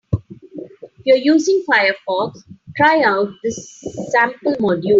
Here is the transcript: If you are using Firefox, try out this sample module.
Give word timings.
If 0.11 1.05
you 1.05 1.13
are 1.13 1.17
using 1.17 1.63
Firefox, 1.69 2.39
try 2.75 3.03
out 3.03 3.29
this 3.43 3.81
sample 4.11 4.53
module. 4.55 4.89